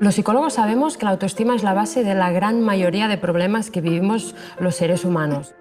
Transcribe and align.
Los 0.00 0.16
psicólogos 0.16 0.54
sabemos 0.54 0.96
que 0.96 1.04
la 1.04 1.12
autoestima 1.12 1.54
es 1.54 1.62
la 1.62 1.72
base 1.72 2.02
de 2.02 2.14
la 2.14 2.32
gran 2.32 2.60
mayoría 2.60 3.08
de 3.08 3.16
problemas 3.16 3.70
que 3.70 3.80
vivimos 3.80 4.34
los 4.58 4.74
seres 4.74 5.04
humanos. 5.04 5.54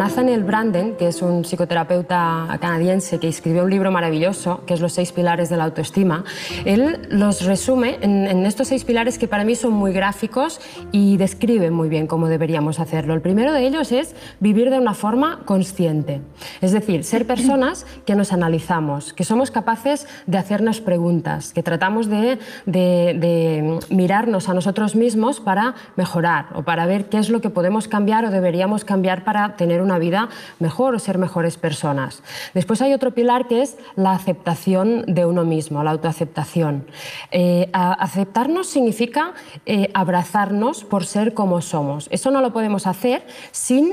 Nathaniel 0.00 0.44
Branden, 0.44 0.96
que 0.96 1.08
es 1.08 1.20
un 1.20 1.42
psicoterapeuta 1.42 2.56
canadiense 2.58 3.18
que 3.18 3.28
escribió 3.28 3.64
un 3.64 3.70
libro 3.70 3.90
maravilloso, 3.90 4.62
que 4.64 4.72
es 4.72 4.80
Los 4.80 4.94
seis 4.94 5.12
pilares 5.12 5.50
de 5.50 5.58
la 5.58 5.64
autoestima, 5.64 6.24
él 6.64 7.06
los 7.10 7.44
resume 7.44 7.98
en, 8.00 8.46
estos 8.46 8.68
seis 8.68 8.84
pilares 8.84 9.18
que 9.18 9.28
para 9.28 9.44
mí 9.44 9.56
son 9.56 9.74
muy 9.74 9.92
gráficos 9.92 10.58
y 10.90 11.18
describen 11.18 11.74
muy 11.74 11.90
bien 11.90 12.06
cómo 12.06 12.28
deberíamos 12.28 12.80
hacerlo. 12.80 13.12
El 13.12 13.20
primero 13.20 13.52
de 13.52 13.66
ellos 13.66 13.92
es 13.92 14.14
vivir 14.40 14.70
de 14.70 14.78
una 14.78 14.94
forma 14.94 15.40
consciente, 15.44 16.22
es 16.62 16.72
decir, 16.72 17.04
ser 17.04 17.26
personas 17.26 17.84
que 18.06 18.14
nos 18.14 18.32
analizamos, 18.32 19.12
que 19.12 19.24
somos 19.24 19.50
capaces 19.50 20.08
de 20.26 20.38
hacernos 20.38 20.80
preguntas, 20.80 21.52
que 21.52 21.62
tratamos 21.62 22.08
de, 22.08 22.38
de 22.64 23.78
mirarnos 23.90 24.48
a 24.48 24.54
nosotros 24.54 24.96
mismos 24.96 25.40
para 25.40 25.74
mejorar 25.96 26.46
o 26.54 26.62
para 26.62 26.86
ver 26.86 27.10
qué 27.10 27.18
es 27.18 27.28
lo 27.28 27.42
que 27.42 27.50
podemos 27.50 27.86
cambiar 27.86 28.24
o 28.24 28.30
deberíamos 28.30 28.86
cambiar 28.86 29.24
para 29.24 29.56
tener 29.56 29.82
una 29.82 29.89
vida 29.98 30.28
mejor 30.58 30.94
o 30.94 30.98
ser 30.98 31.18
mejores 31.18 31.56
personas. 31.56 32.22
Después 32.54 32.82
hay 32.82 32.92
otro 32.92 33.12
pilar 33.12 33.48
que 33.48 33.62
es 33.62 33.76
la 33.96 34.12
aceptación 34.12 35.04
de 35.06 35.26
uno 35.26 35.44
mismo, 35.44 35.82
la 35.82 35.90
autoaceptación. 35.90 36.86
Eh, 37.30 37.68
aceptarnos 37.72 38.68
significa 38.68 39.34
eh, 39.66 39.90
abrazarnos 39.94 40.84
por 40.84 41.04
ser 41.06 41.34
como 41.34 41.60
somos. 41.60 42.08
Eso 42.10 42.30
no 42.30 42.40
lo 42.40 42.52
podemos 42.52 42.86
hacer 42.86 43.26
sin 43.52 43.92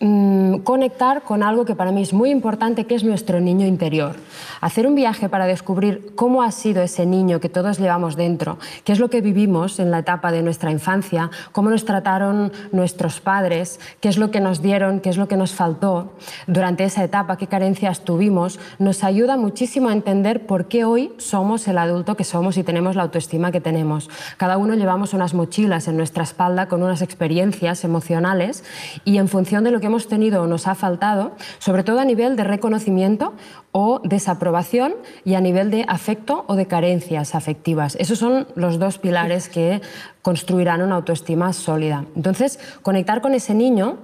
Mm, 0.00 0.58
conectar 0.58 1.22
con 1.22 1.42
algo 1.42 1.64
que 1.64 1.74
para 1.74 1.90
mí 1.90 2.02
es 2.02 2.12
muy 2.12 2.30
importante, 2.30 2.84
que 2.84 2.94
es 2.94 3.02
nuestro 3.02 3.40
niño 3.40 3.66
interior. 3.66 4.14
Hacer 4.60 4.86
un 4.86 4.94
viaje 4.94 5.28
para 5.28 5.46
descubrir 5.46 6.12
cómo 6.14 6.42
ha 6.44 6.52
sido 6.52 6.82
ese 6.82 7.04
niño 7.04 7.40
que 7.40 7.48
todos 7.48 7.80
llevamos 7.80 8.14
dentro, 8.14 8.58
qué 8.84 8.92
es 8.92 9.00
lo 9.00 9.10
que 9.10 9.20
vivimos 9.20 9.80
en 9.80 9.90
la 9.90 9.98
etapa 9.98 10.30
de 10.30 10.42
nuestra 10.42 10.70
infancia, 10.70 11.32
cómo 11.50 11.70
nos 11.70 11.84
trataron 11.84 12.52
nuestros 12.70 13.20
padres, 13.20 13.80
qué 14.00 14.08
es 14.08 14.18
lo 14.18 14.30
que 14.30 14.40
nos 14.40 14.62
dieron, 14.62 15.00
qué 15.00 15.10
es 15.10 15.16
lo 15.16 15.26
que 15.26 15.36
nos 15.36 15.52
faltó 15.52 16.12
durante 16.46 16.84
esa 16.84 17.02
etapa, 17.02 17.36
qué 17.36 17.48
carencias 17.48 18.04
tuvimos, 18.04 18.60
nos 18.78 19.02
ayuda 19.02 19.36
muchísimo 19.36 19.88
a 19.88 19.92
entender 19.92 20.46
por 20.46 20.66
qué 20.66 20.84
hoy 20.84 21.12
somos 21.16 21.66
el 21.66 21.76
adulto 21.76 22.16
que 22.16 22.22
somos 22.22 22.56
y 22.56 22.62
tenemos 22.62 22.94
la 22.94 23.02
autoestima 23.02 23.50
que 23.50 23.60
tenemos. 23.60 24.08
Cada 24.36 24.58
uno 24.58 24.74
llevamos 24.74 25.12
unas 25.12 25.34
mochilas 25.34 25.88
en 25.88 25.96
nuestra 25.96 26.22
espalda 26.22 26.68
con 26.68 26.84
unas 26.84 27.02
experiencias 27.02 27.82
emocionales 27.82 28.62
y 29.04 29.18
en 29.18 29.26
función 29.26 29.64
de 29.64 29.72
lo 29.72 29.80
que 29.80 29.87
hemos 29.88 30.08
tenido 30.08 30.42
o 30.42 30.46
nos 30.46 30.66
ha 30.66 30.74
faltado, 30.74 31.32
sobre 31.58 31.82
todo 31.82 32.00
a 32.00 32.04
nivel 32.04 32.36
de 32.36 32.44
reconocimiento 32.44 33.34
o 33.72 34.00
desaprobación 34.04 34.94
y 35.24 35.34
a 35.34 35.40
nivel 35.40 35.70
de 35.70 35.84
afecto 35.88 36.44
o 36.46 36.54
de 36.54 36.66
carencias 36.66 37.34
afectivas. 37.34 37.96
Esos 37.96 38.18
son 38.18 38.46
los 38.54 38.78
dos 38.78 38.98
pilares 38.98 39.48
que 39.48 39.82
construirán 40.22 40.82
una 40.82 40.96
autoestima 40.96 41.52
sólida. 41.52 42.04
Entonces, 42.14 42.58
conectar 42.82 43.20
con 43.20 43.34
ese 43.34 43.54
niño 43.54 43.98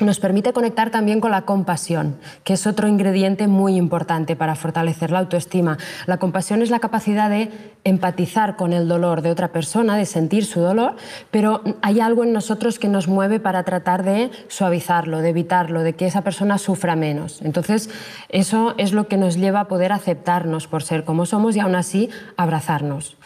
nos 0.00 0.20
permite 0.20 0.52
conectar 0.52 0.90
también 0.90 1.20
con 1.20 1.30
la 1.30 1.42
compasión, 1.42 2.16
que 2.44 2.52
es 2.54 2.66
otro 2.66 2.88
ingrediente 2.88 3.48
muy 3.48 3.76
importante 3.76 4.36
para 4.36 4.54
fortalecer 4.54 5.10
la 5.10 5.18
autoestima. 5.18 5.78
La 6.06 6.18
compasión 6.18 6.62
es 6.62 6.70
la 6.70 6.78
capacidad 6.78 7.28
de 7.28 7.50
empatizar 7.84 8.56
con 8.56 8.72
el 8.72 8.86
dolor 8.86 9.22
de 9.22 9.30
otra 9.30 9.48
persona, 9.48 9.96
de 9.96 10.06
sentir 10.06 10.44
su 10.44 10.60
dolor, 10.60 10.96
pero 11.30 11.62
hay 11.82 12.00
algo 12.00 12.22
en 12.24 12.32
nosotros 12.32 12.78
que 12.78 12.88
nos 12.88 13.08
mueve 13.08 13.40
para 13.40 13.64
tratar 13.64 14.04
de 14.04 14.30
suavizarlo, 14.48 15.18
de 15.18 15.30
evitarlo, 15.30 15.82
de 15.82 15.94
que 15.94 16.06
esa 16.06 16.22
persona 16.22 16.58
sufra 16.58 16.96
menos. 16.96 17.40
Entonces, 17.42 17.90
eso 18.28 18.74
es 18.78 18.92
lo 18.92 19.08
que 19.08 19.16
nos 19.16 19.36
lleva 19.36 19.60
a 19.60 19.68
poder 19.68 19.92
aceptarnos 19.92 20.68
por 20.68 20.82
ser 20.82 21.04
como 21.04 21.26
somos 21.26 21.56
y 21.56 21.60
aún 21.60 21.74
así 21.74 22.10
abrazarnos. 22.36 23.16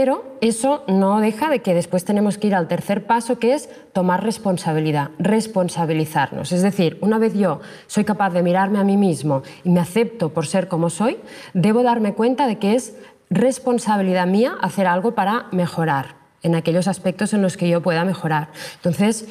Pero 0.00 0.36
eso 0.40 0.84
no 0.86 1.18
deja 1.18 1.50
de 1.50 1.58
que 1.58 1.74
después 1.74 2.04
tenemos 2.04 2.38
que 2.38 2.46
ir 2.46 2.54
al 2.54 2.68
tercer 2.68 3.04
paso, 3.04 3.40
que 3.40 3.54
es 3.54 3.68
tomar 3.92 4.22
responsabilidad, 4.22 5.10
responsabilizarnos. 5.18 6.52
Es 6.52 6.62
decir, 6.62 6.98
una 7.00 7.18
vez 7.18 7.34
yo 7.34 7.60
soy 7.88 8.04
capaz 8.04 8.30
de 8.30 8.44
mirarme 8.44 8.78
a 8.78 8.84
mí 8.84 8.96
mismo 8.96 9.42
y 9.64 9.70
me 9.70 9.80
acepto 9.80 10.32
por 10.32 10.46
ser 10.46 10.68
como 10.68 10.88
soy, 10.88 11.18
debo 11.52 11.82
darme 11.82 12.14
cuenta 12.14 12.46
de 12.46 12.60
que 12.60 12.76
es 12.76 12.94
responsabilidad 13.28 14.28
mía 14.28 14.56
hacer 14.60 14.86
algo 14.86 15.16
para 15.16 15.46
mejorar 15.50 16.14
en 16.44 16.54
aquellos 16.54 16.86
aspectos 16.86 17.34
en 17.34 17.42
los 17.42 17.56
que 17.56 17.68
yo 17.68 17.82
pueda 17.82 18.04
mejorar. 18.04 18.50
Entonces, 18.76 19.26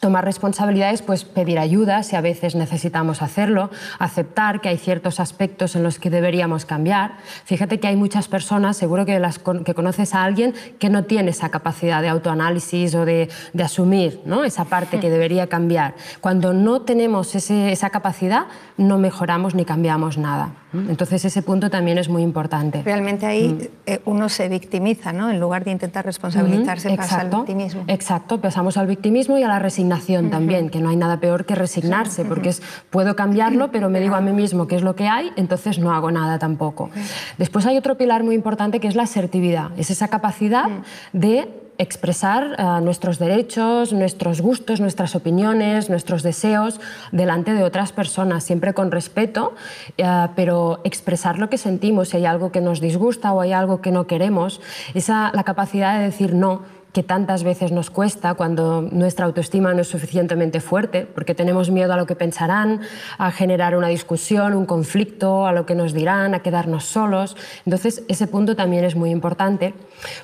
Tomar 0.00 0.24
responsabilidades, 0.24 1.02
pues 1.02 1.24
pedir 1.24 1.58
ayuda 1.58 2.04
si 2.04 2.14
a 2.14 2.20
veces 2.20 2.54
necesitamos 2.54 3.20
hacerlo, 3.20 3.68
aceptar 3.98 4.60
que 4.60 4.68
hay 4.68 4.78
ciertos 4.78 5.18
aspectos 5.18 5.74
en 5.74 5.82
los 5.82 5.98
que 5.98 6.08
deberíamos 6.08 6.64
cambiar. 6.64 7.16
Fíjate 7.44 7.80
que 7.80 7.88
hay 7.88 7.96
muchas 7.96 8.28
personas, 8.28 8.76
seguro 8.76 9.04
que, 9.04 9.18
las, 9.18 9.40
que 9.40 9.74
conoces 9.74 10.14
a 10.14 10.22
alguien 10.22 10.54
que 10.78 10.88
no 10.88 11.02
tiene 11.02 11.32
esa 11.32 11.48
capacidad 11.48 12.00
de 12.00 12.10
autoanálisis 12.10 12.94
o 12.94 13.04
de, 13.04 13.28
asumir 13.60 14.20
¿no? 14.24 14.44
esa 14.44 14.66
parte 14.66 15.00
que 15.00 15.10
debería 15.10 15.48
cambiar. 15.48 15.94
Cuando 16.20 16.52
no 16.52 16.82
tenemos 16.82 17.34
esa 17.34 17.90
capacidad, 17.90 18.46
no 18.76 18.98
mejoramos 18.98 19.56
ni 19.56 19.64
cambiamos 19.64 20.16
nada. 20.16 20.52
Entonces 20.72 21.24
ese 21.24 21.42
punto 21.42 21.70
también 21.70 21.96
es 21.96 22.10
muy 22.10 22.22
importante. 22.22 22.82
Realmente 22.82 23.24
ahí 23.24 23.48
mm. 23.48 23.60
eh, 23.86 24.00
uno 24.04 24.28
se 24.28 24.50
victimiza, 24.50 25.14
¿no? 25.14 25.30
En 25.30 25.40
lugar 25.40 25.64
de 25.64 25.70
intentar 25.70 26.04
responsabilizarse, 26.04 26.94
pasa 26.94 27.22
al 27.22 27.30
victimismo. 27.30 27.84
Exacto, 27.86 28.38
pasamos 28.40 28.76
al 28.76 28.86
victimismo 28.86 29.38
y 29.38 29.42
a 29.42 29.48
la 29.48 29.58
resignación 29.58 29.87
también, 30.30 30.70
que 30.70 30.80
no 30.80 30.88
hay 30.90 30.96
nada 30.96 31.20
peor 31.20 31.44
que 31.44 31.54
resignarse, 31.54 32.24
porque 32.24 32.50
es, 32.50 32.62
puedo 32.90 33.16
cambiarlo, 33.16 33.70
pero 33.70 33.88
me 33.88 34.00
digo 34.00 34.14
a 34.14 34.20
mí 34.20 34.32
mismo 34.32 34.66
qué 34.66 34.76
es 34.76 34.82
lo 34.82 34.94
que 34.94 35.08
hay, 35.08 35.30
entonces 35.36 35.78
no 35.78 35.92
hago 35.92 36.10
nada 36.10 36.38
tampoco. 36.38 36.90
Después 37.38 37.66
hay 37.66 37.76
otro 37.76 37.96
pilar 37.96 38.24
muy 38.24 38.34
importante 38.34 38.80
que 38.80 38.88
es 38.88 38.96
la 38.96 39.04
asertividad, 39.04 39.70
es 39.76 39.90
esa 39.90 40.08
capacidad 40.08 40.68
de 41.12 41.48
expresar 41.78 42.56
eh, 42.58 42.80
nuestros 42.82 43.18
derechos, 43.18 43.92
nuestros 43.92 44.40
gustos, 44.40 44.80
nuestras 44.80 45.14
opiniones, 45.14 45.88
nuestros 45.88 46.22
deseos 46.22 46.80
delante 47.12 47.54
de 47.54 47.62
otras 47.62 47.92
personas, 47.92 48.44
siempre 48.44 48.74
con 48.74 48.90
respeto, 48.90 49.54
eh, 49.96 50.26
pero 50.34 50.80
expresar 50.84 51.38
lo 51.38 51.48
que 51.48 51.56
sentimos, 51.56 52.08
si 52.08 52.16
hay 52.16 52.26
algo 52.26 52.50
que 52.50 52.60
nos 52.60 52.80
disgusta 52.80 53.32
o 53.32 53.40
hay 53.40 53.52
algo 53.52 53.80
que 53.80 53.92
no 53.92 54.06
queremos, 54.08 54.60
esa 54.94 55.30
la 55.32 55.44
capacidad 55.44 55.98
de 55.98 56.04
decir 56.04 56.34
no 56.34 56.62
que 56.92 57.02
tantas 57.02 57.44
veces 57.44 57.70
nos 57.70 57.90
cuesta 57.90 58.34
cuando 58.34 58.82
nuestra 58.82 59.26
autoestima 59.26 59.74
no 59.74 59.82
es 59.82 59.88
suficientemente 59.88 60.60
fuerte, 60.60 61.06
porque 61.06 61.34
tenemos 61.34 61.70
miedo 61.70 61.92
a 61.92 61.96
lo 61.96 62.06
que 62.06 62.16
pensarán, 62.16 62.80
a 63.18 63.30
generar 63.30 63.76
una 63.76 63.88
discusión, 63.88 64.54
un 64.54 64.66
conflicto, 64.66 65.46
a 65.46 65.52
lo 65.52 65.66
que 65.66 65.74
nos 65.74 65.92
dirán, 65.92 66.34
a 66.34 66.40
quedarnos 66.40 66.84
solos. 66.84 67.36
Entonces, 67.66 68.02
ese 68.08 68.26
punto 68.26 68.56
también 68.56 68.84
es 68.84 68.96
muy 68.96 69.10
importante. 69.10 69.74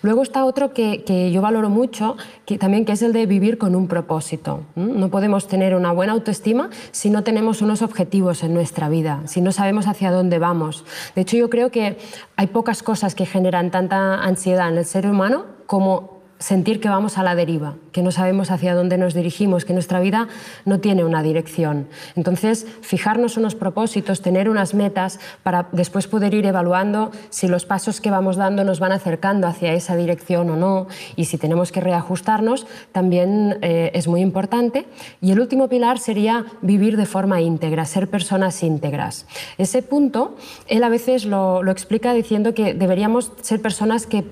Luego 0.03 0.23
está 0.23 0.45
otro 0.45 0.73
que, 0.73 1.05
que 1.05 1.31
yo 1.31 1.43
valoro 1.43 1.69
mucho, 1.69 2.17
que 2.47 2.59
también 2.59 2.85
que 2.85 2.93
es 2.93 3.03
el 3.03 3.13
de 3.13 3.27
vivir 3.27 3.59
con 3.59 3.75
un 3.75 3.87
propósito. 3.87 4.63
No 4.75 5.11
podemos 5.11 5.49
tener 5.49 5.75
una 5.75 5.93
buena 5.93 6.13
autoestima 6.13 6.71
si 6.93 7.11
no 7.11 7.23
tenemos 7.23 7.61
unos 7.63 7.83
objetivos 7.83 8.43
en 8.43 8.55
nuestra 8.55 8.89
vida, 8.89 9.23
si 9.27 9.41
no 9.41 9.53
sabemos 9.53 9.87
hacia 9.87 10.11
dónde 10.11 10.39
vamos. 10.39 10.85
De 11.15 11.23
hecho, 11.23 11.37
yo 11.37 11.51
creo 11.51 11.71
que 11.71 11.99
hay 12.37 12.47
pocas 12.47 12.83
cosas 12.83 13.15
que 13.15 13.27
generan 13.27 13.71
tanta 13.71 14.23
ansiedad 14.23 14.69
en 14.69 14.79
el 14.79 14.85
ser 14.85 15.07
humano 15.07 15.47
como 15.67 16.14
sentir 16.39 16.81
que 16.81 16.89
vamos 16.89 17.19
a 17.19 17.23
la 17.23 17.35
deriva, 17.35 17.75
que 17.93 18.03
no 18.03 18.11
sabemos 18.11 18.51
hacia 18.51 18.75
dónde 18.75 18.99
nos 18.99 19.15
dirigimos, 19.15 19.65
que 19.65 19.73
nuestra 19.73 20.01
vida 20.01 20.29
no 20.65 20.81
tiene 20.81 21.05
una 21.05 21.23
dirección. 21.23 21.87
Entonces, 22.17 22.67
fijarnos 22.81 23.37
unos 23.37 23.55
propósitos, 23.55 24.21
tener 24.21 24.49
unas 24.49 24.75
metas 24.75 25.21
para 25.43 25.69
después 25.73 26.07
poder 26.07 26.35
ir 26.35 26.47
evaluando 26.47 27.13
si 27.31 27.49
los 27.49 27.65
pasos 27.65 28.01
que 28.01 28.11
vamos 28.11 28.37
dando 28.37 28.65
nos 28.65 28.81
van 28.81 28.93
acercando 28.93 29.47
hacia 29.47 29.73
esa 29.73 29.97
dirección 29.97 30.51
o 30.51 30.57
no 30.57 30.87
y 31.17 31.27
si 31.27 31.39
tenemos 31.39 31.73
que 31.73 31.81
reajustarnos, 31.81 32.67
también 32.93 33.59
eh, 33.63 33.91
es 33.95 34.09
muy 34.09 34.21
importante. 34.21 34.87
Y 35.21 35.33
el 35.33 35.41
último 35.41 35.69
pilar 35.69 35.99
sería 35.99 36.45
vivir 36.63 36.97
de 36.97 37.07
forma 37.07 37.41
íntegra, 37.41 37.85
ser 37.85 38.09
personas 38.09 38.63
íntegras. 38.63 39.27
Ese 39.59 39.83
punto, 39.83 40.37
él 40.67 40.83
a 40.85 40.89
veces 40.89 41.25
lo, 41.25 41.63
explica 41.71 42.13
diciendo 42.13 42.55
que 42.55 42.75
deberíamos 42.75 43.33
ser 43.41 43.61
personas 43.61 44.07
que 44.07 44.25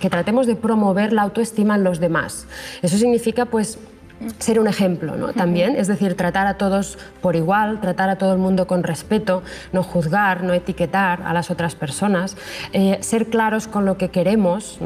que 0.00 0.10
tratemos 0.10 0.46
de 0.46 0.56
promover 0.56 1.12
la 1.12 1.22
autoestima 1.22 1.76
en 1.76 1.84
los 1.84 2.00
demás. 2.00 2.46
Eso 2.82 2.96
significa, 2.96 3.46
pues, 3.46 3.78
ser 4.38 4.58
un 4.60 4.68
ejemplo 4.68 5.16
¿no? 5.16 5.32
también, 5.32 5.76
es 5.76 5.88
decir, 5.88 6.16
tratar 6.16 6.46
a 6.46 6.54
todos 6.54 6.98
por 7.20 7.36
igual, 7.36 7.80
tratar 7.80 8.08
a 8.08 8.16
todo 8.16 8.32
el 8.32 8.38
mundo 8.38 8.66
con 8.66 8.82
respeto, 8.82 9.42
no 9.72 9.82
juzgar, 9.82 10.42
no 10.44 10.52
etiquetar 10.52 11.22
a 11.22 11.32
las 11.32 11.50
otras 11.50 11.74
personas, 11.74 12.36
eh, 12.72 12.98
ser 13.00 13.26
claros 13.26 13.66
con 13.66 13.84
lo 13.84 13.96
que 13.96 14.08
queremos, 14.08 14.78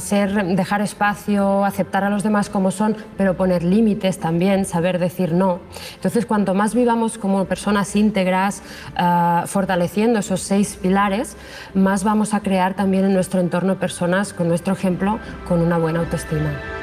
ser, 0.00 0.46
dejar 0.56 0.80
espacio, 0.80 1.64
aceptar 1.64 2.04
a 2.04 2.10
los 2.10 2.22
demás 2.22 2.48
como 2.48 2.70
son, 2.70 2.96
pero 3.16 3.36
poner 3.36 3.62
límites 3.62 4.18
también, 4.18 4.64
saber 4.64 4.98
decir 4.98 5.32
no. 5.32 5.60
Entonces, 5.94 6.26
cuanto 6.26 6.54
más 6.54 6.74
vivamos 6.74 7.18
como 7.18 7.44
personas 7.44 7.94
íntegras, 7.96 8.62
ah, 8.96 9.44
fortaleciendo 9.46 10.18
esos 10.18 10.40
seis 10.40 10.78
pilares, 10.80 11.36
más 11.74 12.04
vamos 12.04 12.34
a 12.34 12.40
crear 12.40 12.74
también 12.74 13.04
en 13.04 13.14
nuestro 13.14 13.40
entorno 13.40 13.76
personas 13.76 14.32
con 14.32 14.48
nuestro 14.48 14.72
ejemplo, 14.72 15.18
con 15.46 15.60
una 15.60 15.78
buena 15.78 16.00
autoestima. 16.00 16.73